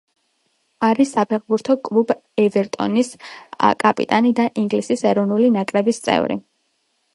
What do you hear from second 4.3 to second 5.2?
და ინგლისის